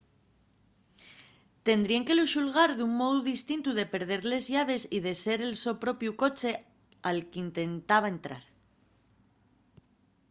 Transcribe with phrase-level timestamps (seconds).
[1.67, 5.53] tendríen que lu xulgar d’un mou distintu de perder les llaves y de ser el
[5.63, 6.51] so propiu coche
[7.09, 8.43] al qu’intentaba entrar